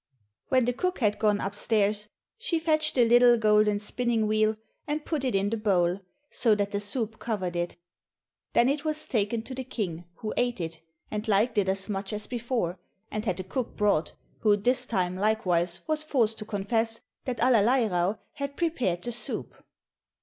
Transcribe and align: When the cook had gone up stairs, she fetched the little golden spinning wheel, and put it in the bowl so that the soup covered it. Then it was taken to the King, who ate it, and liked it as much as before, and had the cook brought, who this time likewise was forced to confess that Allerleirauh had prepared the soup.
When 0.47 0.65
the 0.65 0.73
cook 0.73 0.97
had 0.97 1.19
gone 1.19 1.39
up 1.39 1.53
stairs, 1.53 2.09
she 2.39 2.57
fetched 2.57 2.95
the 2.95 3.07
little 3.07 3.37
golden 3.37 3.77
spinning 3.77 4.25
wheel, 4.25 4.57
and 4.87 5.05
put 5.05 5.23
it 5.23 5.35
in 5.35 5.51
the 5.51 5.57
bowl 5.57 5.99
so 6.31 6.55
that 6.55 6.71
the 6.71 6.79
soup 6.79 7.19
covered 7.19 7.55
it. 7.55 7.75
Then 8.53 8.67
it 8.67 8.83
was 8.83 9.05
taken 9.05 9.43
to 9.43 9.53
the 9.53 9.63
King, 9.63 10.05
who 10.15 10.33
ate 10.37 10.59
it, 10.59 10.81
and 11.11 11.27
liked 11.27 11.59
it 11.59 11.69
as 11.69 11.87
much 11.87 12.13
as 12.13 12.25
before, 12.25 12.79
and 13.11 13.25
had 13.25 13.37
the 13.37 13.43
cook 13.43 13.75
brought, 13.77 14.13
who 14.39 14.57
this 14.57 14.87
time 14.87 15.17
likewise 15.17 15.81
was 15.85 16.03
forced 16.03 16.39
to 16.39 16.45
confess 16.45 17.01
that 17.25 17.39
Allerleirauh 17.39 18.17
had 18.33 18.57
prepared 18.57 19.03
the 19.03 19.11
soup. 19.11 19.53